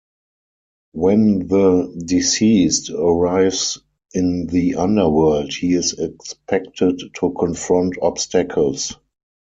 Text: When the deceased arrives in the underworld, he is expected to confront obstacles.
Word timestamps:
When 0.93 1.47
the 1.47 1.93
deceased 2.07 2.89
arrives 2.89 3.77
in 4.13 4.47
the 4.47 4.73
underworld, 4.73 5.53
he 5.53 5.73
is 5.73 5.93
expected 5.93 6.99
to 7.19 7.29
confront 7.37 7.97
obstacles. 8.01 8.95